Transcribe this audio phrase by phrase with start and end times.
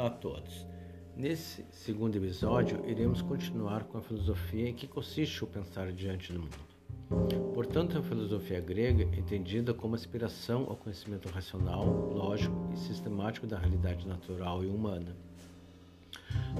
[0.00, 0.66] Olá a todos.
[1.14, 6.40] Nesse segundo episódio, iremos continuar com a filosofia em que consiste o pensar diante do
[6.40, 7.52] mundo.
[7.52, 13.58] Portanto, a filosofia grega é entendida como aspiração ao conhecimento racional, lógico e sistemático da
[13.58, 15.14] realidade natural e humana,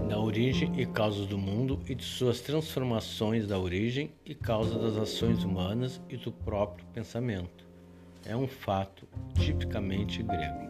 [0.06, 4.98] da origem e causas do mundo e de suas transformações da origem e causa das
[4.98, 7.66] ações humanas e do próprio pensamento.
[8.22, 10.69] É um fato tipicamente grego.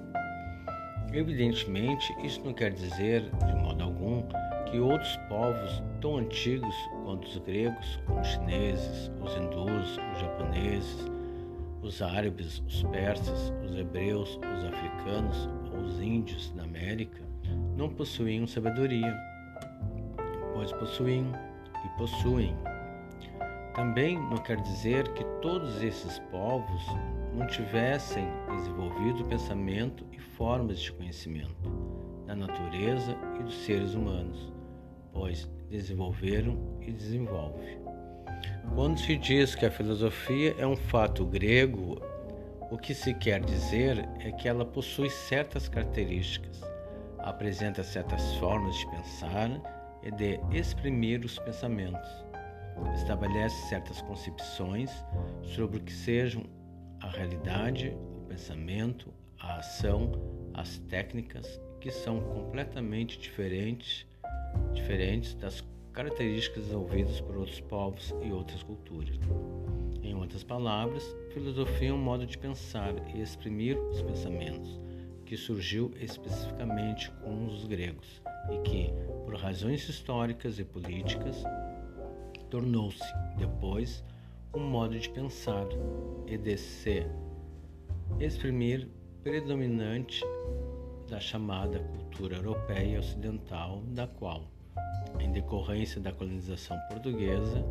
[1.13, 4.23] Evidentemente, isso não quer dizer, de modo algum,
[4.71, 6.75] que outros povos tão antigos
[7.05, 11.11] quanto os gregos, como os chineses, os hindus, os japoneses,
[11.83, 17.23] os árabes, os persas, os hebreus, os africanos ou os índios da América,
[17.77, 19.13] não possuíam sabedoria,
[20.55, 21.33] pois possuíam
[21.85, 22.55] e possuem.
[23.75, 26.83] Também não quer dizer que todos esses povos
[27.35, 31.71] não tivessem desenvolvido pensamento e formas de conhecimento
[32.27, 34.53] da natureza e dos seres humanos,
[35.13, 37.79] pois desenvolveram e desenvolvem.
[38.75, 42.01] Quando se diz que a filosofia é um fato grego,
[42.71, 46.61] o que se quer dizer é que ela possui certas características,
[47.19, 49.51] apresenta certas formas de pensar
[50.03, 52.09] e de exprimir os pensamentos,
[52.95, 54.91] estabelece certas concepções
[55.43, 56.45] sobre o que sejam
[57.01, 60.13] a realidade, o pensamento, a ação,
[60.55, 64.07] as técnicas que são completamente diferentes,
[64.75, 69.19] diferentes das características desenvolvidas por outros povos e outras culturas.
[70.03, 74.81] Em outras palavras, filosofia é um modo de pensar e exprimir os pensamentos,
[75.25, 78.93] que surgiu especificamente com os gregos e que,
[79.25, 81.43] por razões históricas e políticas,
[82.51, 83.05] tornou-se
[83.39, 84.05] depois
[84.53, 85.67] um modo de pensar
[86.27, 87.07] e de se
[88.19, 88.89] exprimir
[89.23, 90.23] predominante
[91.09, 94.45] da chamada cultura europeia ocidental, da qual,
[95.19, 97.65] em decorrência da colonização portuguesa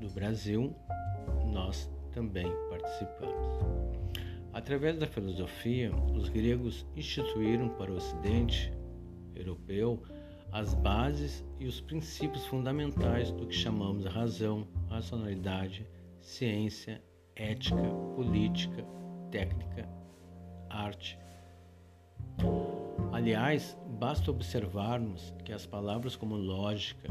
[0.00, 0.74] do Brasil,
[1.52, 3.58] nós também participamos.
[4.52, 8.72] Através da filosofia, os gregos instituíram para o Ocidente
[9.34, 10.02] europeu
[10.52, 15.86] as bases e os princípios fundamentais do que chamamos razão, racionalidade,
[16.20, 17.02] ciência,
[17.36, 17.82] ética,
[18.14, 18.84] política,
[19.30, 19.88] técnica,
[20.68, 21.18] arte.
[23.12, 27.08] Aliás, basta observarmos que as palavras como lógica,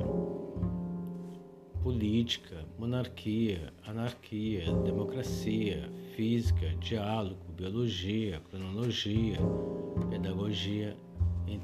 [1.84, 9.38] política, monarquia, anarquia, democracia, física, diálogo, biologia, cronologia,
[10.10, 10.98] pedagogia,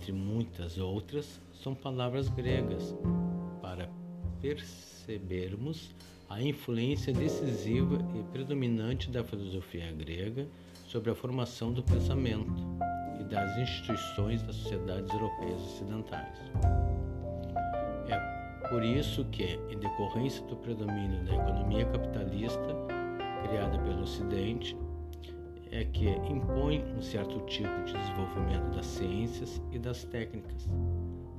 [0.03, 2.93] entre muitas outras, são palavras gregas
[3.61, 3.89] para
[4.41, 5.95] percebermos
[6.29, 10.45] a influência decisiva e predominante da filosofia grega
[10.85, 12.51] sobre a formação do pensamento
[13.21, 16.37] e das instituições das sociedades europeias ocidentais.
[18.09, 22.75] É por isso que, em decorrência do predomínio da economia capitalista
[23.47, 24.75] criada pelo Ocidente,
[25.73, 30.69] é que impõe um certo tipo de desenvolvimento das ciências e das técnicas.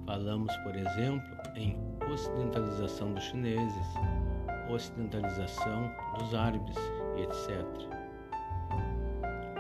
[0.05, 1.79] Falamos, por exemplo, em
[2.13, 3.87] ocidentalização dos chineses,
[4.69, 6.77] ocidentalização dos árabes,
[7.17, 7.65] etc.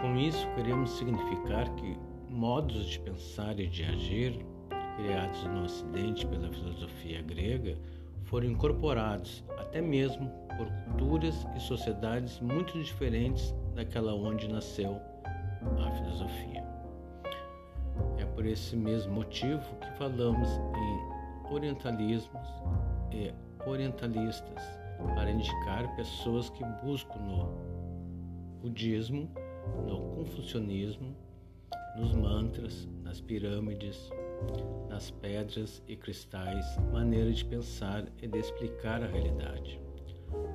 [0.00, 1.96] Com isso, queremos significar que
[2.28, 4.44] modos de pensar e de agir,
[4.96, 7.78] criados no Ocidente pela filosofia grega,
[8.24, 15.00] foram incorporados até mesmo por culturas e sociedades muito diferentes daquela onde nasceu
[15.78, 16.64] a filosofia.
[18.18, 22.48] É por esse mesmo motivo que falamos em orientalismos
[23.10, 23.32] e
[23.68, 24.62] orientalistas
[25.14, 27.48] para indicar pessoas que buscam no
[28.60, 29.30] budismo,
[29.86, 31.14] no confucionismo,
[31.96, 34.10] nos mantras, nas pirâmides,
[34.88, 39.83] nas pedras e cristais, maneira de pensar e de explicar a realidade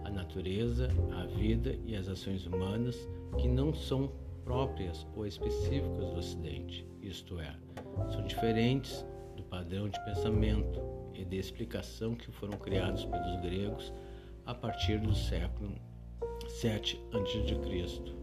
[0.03, 4.11] a natureza, a vida e as ações humanas que não são
[4.43, 7.55] próprias ou específicas do Ocidente, isto é,
[8.11, 9.05] são diferentes
[9.35, 10.81] do padrão de pensamento
[11.13, 13.93] e de explicação que foram criados pelos gregos
[14.45, 15.75] a partir do século
[16.47, 18.19] 7 a.C.,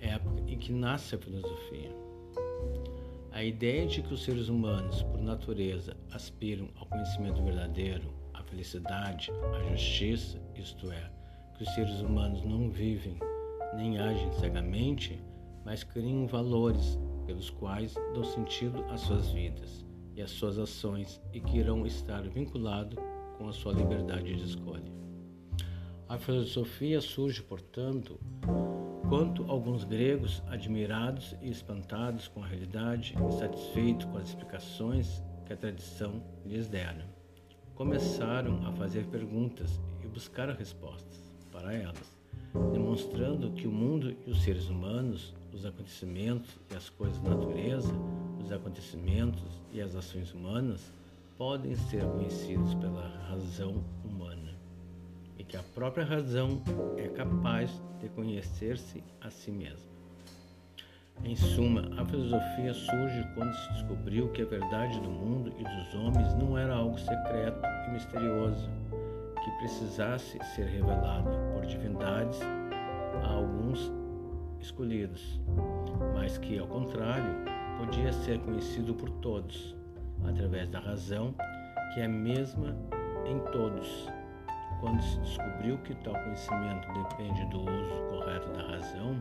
[0.00, 1.90] época em que nasce a filosofia.
[3.32, 8.15] A ideia de que os seres humanos, por natureza, aspiram ao conhecimento verdadeiro
[8.56, 11.10] felicidade, a justiça, isto é,
[11.54, 13.18] que os seres humanos não vivem
[13.74, 15.22] nem agem cegamente,
[15.62, 21.40] mas criam valores pelos quais dão sentido às suas vidas e às suas ações e
[21.40, 22.96] que irão estar vinculados
[23.36, 24.90] com a sua liberdade de escolha.
[26.08, 28.18] A filosofia surge, portanto,
[29.04, 35.56] Enquanto alguns gregos, admirados e espantados com a realidade, insatisfeitos com as explicações que a
[35.56, 37.06] tradição lhes dera,
[37.76, 41.20] começaram a fazer perguntas e buscar respostas
[41.52, 42.16] para elas,
[42.72, 47.92] demonstrando que o mundo e os seres humanos, os acontecimentos e as coisas da natureza,
[48.42, 50.90] os acontecimentos e as ações humanas
[51.36, 54.54] podem ser conhecidos pela razão humana
[55.38, 56.62] e que a própria razão
[56.96, 57.70] é capaz
[58.00, 59.95] de conhecer-se a si mesma.
[61.24, 65.94] Em suma, a filosofia surge quando se descobriu que a verdade do mundo e dos
[65.94, 68.70] homens não era algo secreto e misterioso,
[69.42, 72.40] que precisasse ser revelado por divindades
[73.24, 73.92] a alguns
[74.60, 75.40] escolhidos,
[76.14, 77.34] mas que, ao contrário,
[77.78, 79.76] podia ser conhecido por todos,
[80.24, 81.34] através da razão,
[81.92, 82.76] que é a mesma
[83.26, 84.08] em todos.
[84.80, 89.20] Quando se descobriu que tal conhecimento depende do uso correto da razão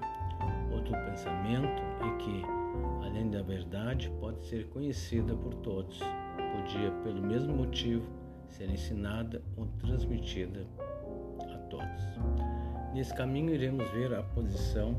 [0.75, 2.41] ou do pensamento e que,
[3.05, 5.99] além da verdade, pode ser conhecida por todos,
[6.53, 8.05] podia, pelo mesmo motivo,
[8.49, 10.65] ser ensinada ou transmitida
[11.41, 12.03] a todos.
[12.93, 14.95] Nesse caminho, iremos ver a posição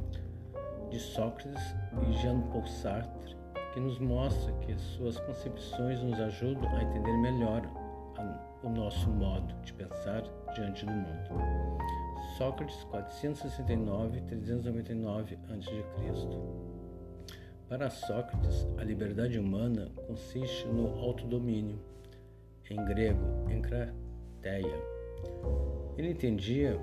[0.91, 1.75] de Sócrates
[2.09, 3.37] e Jean-Paul Sartre,
[3.73, 7.63] que nos mostra que suas concepções nos ajudam a entender melhor
[8.63, 10.23] o nosso modo de pensar
[10.55, 11.31] diante do mundo.
[12.37, 15.83] Sócrates 469-399 a.C.
[17.69, 21.79] Para Sócrates, a liberdade humana consiste no autodomínio,
[22.71, 23.21] em grego,
[23.51, 24.81] encrateia.
[25.97, 26.79] Ele entendia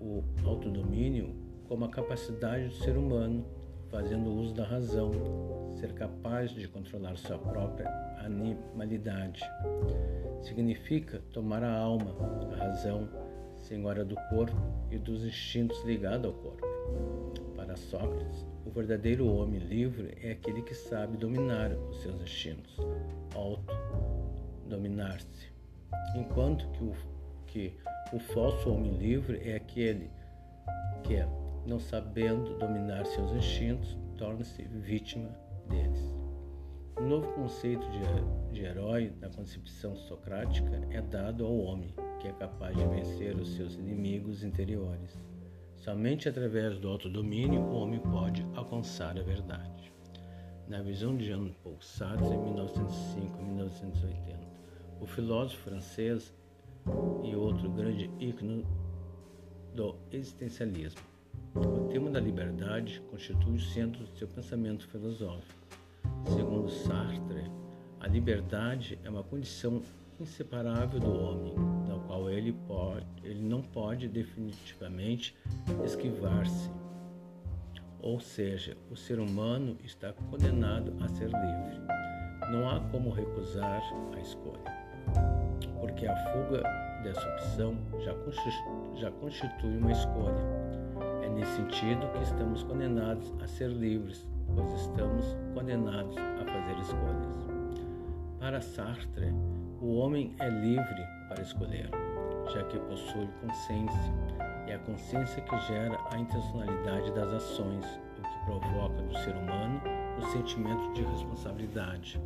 [0.00, 1.34] o autodomínio
[1.66, 3.44] como a capacidade do ser humano,
[3.90, 5.10] fazendo uso da razão,
[5.74, 7.88] ser capaz de controlar sua própria
[8.18, 9.40] animalidade.
[10.42, 12.14] Significa tomar a alma,
[12.52, 13.08] a razão,
[13.56, 14.56] senhora do corpo
[14.90, 16.66] e dos instintos ligados ao corpo.
[17.56, 22.76] Para Sócrates, o verdadeiro homem livre é aquele que sabe dominar os seus instintos,
[23.34, 25.52] auto-dominar-se,
[26.14, 26.92] enquanto que o,
[27.46, 27.72] que
[28.12, 30.10] o falso homem livre é aquele
[31.02, 31.16] que,
[31.66, 35.30] não sabendo dominar seus instintos, torna-se vítima
[35.68, 36.17] deles.
[36.98, 38.00] O novo conceito de,
[38.52, 43.54] de herói na concepção socrática é dado ao homem, que é capaz de vencer os
[43.54, 45.16] seus inimigos interiores.
[45.76, 49.92] Somente através do autodomínio o homem pode alcançar a verdade.
[50.66, 54.36] Na visão de Jean-Paul Sartre, em 1905-1980,
[55.00, 56.34] o filósofo francês
[57.22, 58.66] e outro grande ícone
[59.72, 61.00] do existencialismo.
[61.54, 65.77] O tema da liberdade constitui o centro do seu pensamento filosófico.
[66.26, 67.50] Segundo Sartre,
[68.00, 69.82] a liberdade é uma condição
[70.20, 71.54] inseparável do homem,
[71.86, 75.36] da qual ele, pode, ele não pode definitivamente
[75.84, 76.70] esquivar-se.
[78.00, 81.80] Ou seja, o ser humano está condenado a ser livre.
[82.52, 83.82] Não há como recusar
[84.14, 84.62] a escolha,
[85.80, 86.62] porque a fuga
[87.02, 88.14] dessa opção já
[88.96, 90.68] já constitui uma escolha.
[91.22, 97.48] É nesse sentido que estamos condenados a ser livres pois estamos condenados a fazer escolhas.
[98.38, 99.32] Para Sartre,
[99.80, 101.90] o homem é livre para escolher,
[102.52, 104.12] já que possui consciência.
[104.66, 107.84] É a consciência que gera a intencionalidade das ações,
[108.18, 109.80] o que provoca do ser humano
[110.18, 112.20] o sentimento de responsabilidade.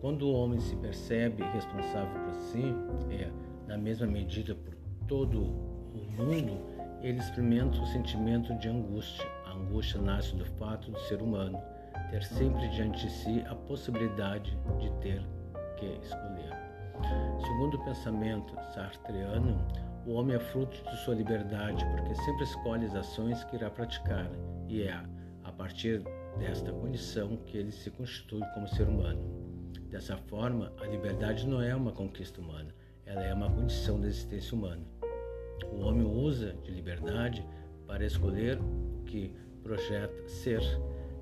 [0.00, 2.74] Quando o homem se percebe responsável por si,
[3.10, 3.30] é,
[3.66, 4.74] na mesma medida por
[5.06, 6.60] todo o mundo,
[7.02, 11.60] ele experimenta o sentimento de angústia, angústia nasce do fato do ser humano
[12.10, 15.26] ter sempre diante de si a possibilidade de ter
[15.76, 16.50] que escolher.
[17.40, 19.58] Segundo o pensamento sartreano,
[20.06, 24.30] o homem é fruto de sua liberdade porque sempre escolhe as ações que irá praticar
[24.68, 25.02] e é
[25.44, 26.02] a partir
[26.38, 29.20] desta condição que ele se constitui como ser humano.
[29.90, 34.56] Dessa forma, a liberdade não é uma conquista humana, ela é uma condição da existência
[34.56, 34.82] humana.
[35.72, 37.46] O homem usa de liberdade
[37.86, 39.32] para escolher o que
[39.66, 40.62] projeta ser,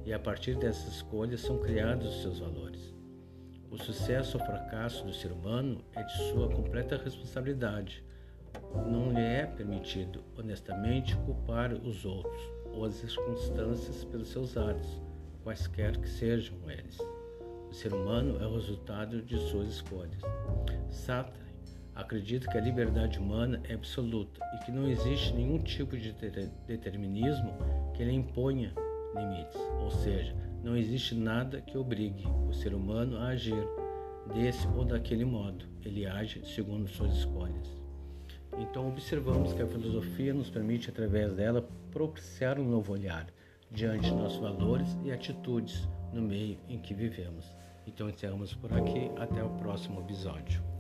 [0.05, 2.95] e a partir dessas escolhas são criados os seus valores.
[3.71, 8.05] O sucesso ou fracasso do ser humano é de sua completa responsabilidade.
[8.87, 15.01] Não lhe é permitido, honestamente, culpar os outros ou as circunstâncias pelos seus atos,
[15.43, 16.99] quaisquer que sejam eles.
[17.71, 20.21] O ser humano é o resultado de suas escolhas.
[20.91, 21.44] Sartre
[21.95, 26.15] acredita que a liberdade humana é absoluta e que não existe nenhum tipo de
[26.67, 27.53] determinismo
[27.95, 28.73] que lhe imponha
[29.15, 33.67] limites, ou seja, não existe nada que obrigue o ser humano a agir
[34.33, 35.67] desse ou daquele modo.
[35.85, 37.85] Ele age segundo suas escolhas.
[38.59, 43.27] Então, observamos que a filosofia nos permite, através dela, propiciar um novo olhar
[43.71, 47.45] diante de nossos valores e atitudes no meio em que vivemos.
[47.87, 49.11] Então, encerramos por aqui.
[49.17, 50.74] Até o próximo episódio.